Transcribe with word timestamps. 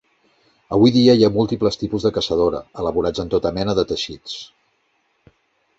Avui 0.77 0.93
dia 0.95 1.13
hi 1.19 1.25
ha 1.27 1.29
múltiples 1.35 1.77
tipus 1.83 2.07
de 2.07 2.11
caçadora, 2.17 2.63
elaborats 2.85 3.25
en 3.27 3.31
tota 3.35 3.53
mena 3.61 3.79
de 3.81 3.87
teixits. 3.95 4.39